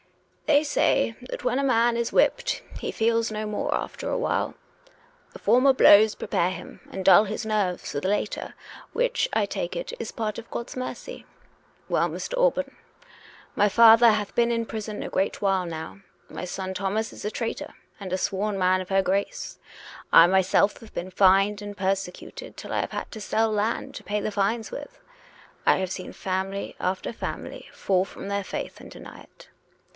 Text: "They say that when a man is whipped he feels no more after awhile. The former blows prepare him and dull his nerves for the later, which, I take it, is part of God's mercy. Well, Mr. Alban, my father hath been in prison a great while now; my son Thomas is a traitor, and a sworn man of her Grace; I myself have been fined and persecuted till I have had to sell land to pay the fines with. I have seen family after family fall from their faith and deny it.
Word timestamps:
"They 0.51 0.63
say 0.65 1.15
that 1.29 1.43
when 1.45 1.59
a 1.59 1.63
man 1.63 1.95
is 1.95 2.11
whipped 2.11 2.61
he 2.79 2.91
feels 2.91 3.31
no 3.31 3.45
more 3.45 3.73
after 3.73 4.09
awhile. 4.09 4.55
The 5.31 5.39
former 5.39 5.71
blows 5.71 6.15
prepare 6.15 6.49
him 6.49 6.81
and 6.91 7.05
dull 7.05 7.23
his 7.25 7.45
nerves 7.45 7.91
for 7.91 8.01
the 8.01 8.09
later, 8.09 8.55
which, 8.91 9.29
I 9.31 9.45
take 9.45 9.75
it, 9.77 9.93
is 9.97 10.11
part 10.11 10.37
of 10.39 10.49
God's 10.49 10.75
mercy. 10.75 11.25
Well, 11.87 12.09
Mr. 12.09 12.33
Alban, 12.37 12.75
my 13.55 13.69
father 13.69 14.09
hath 14.09 14.35
been 14.35 14.51
in 14.51 14.65
prison 14.65 15.03
a 15.03 15.09
great 15.09 15.39
while 15.41 15.65
now; 15.65 15.99
my 16.27 16.45
son 16.45 16.73
Thomas 16.73 17.13
is 17.13 17.23
a 17.23 17.31
traitor, 17.31 17.73
and 17.99 18.11
a 18.11 18.17
sworn 18.17 18.57
man 18.57 18.81
of 18.81 18.89
her 18.89 19.03
Grace; 19.03 19.59
I 20.11 20.25
myself 20.27 20.79
have 20.79 20.93
been 20.93 21.11
fined 21.11 21.61
and 21.61 21.77
persecuted 21.77 22.57
till 22.57 22.73
I 22.73 22.81
have 22.81 22.91
had 22.91 23.09
to 23.11 23.21
sell 23.21 23.51
land 23.51 23.93
to 23.95 24.03
pay 24.03 24.19
the 24.19 24.31
fines 24.31 24.71
with. 24.71 24.99
I 25.65 25.77
have 25.77 25.91
seen 25.91 26.11
family 26.11 26.75
after 26.79 27.13
family 27.13 27.69
fall 27.71 28.03
from 28.03 28.27
their 28.27 28.43
faith 28.43 28.81
and 28.81 28.91
deny 28.91 29.21
it. 29.21 29.47